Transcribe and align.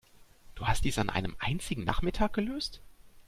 Du 0.55 0.65
hast 0.65 0.83
dies 0.83 0.97
an 0.97 1.11
einem 1.11 1.35
einzigen 1.37 1.83
Nachmittag 1.83 2.33
gelöst? 2.33 2.81